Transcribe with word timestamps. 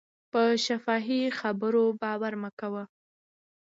په 0.31 0.41
شفاهي 0.65 1.21
خبرو 1.39 1.83
باور 2.01 2.33
مه 2.41 2.49
کوئ. 2.59 2.85